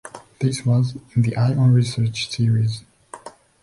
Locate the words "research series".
1.73-2.83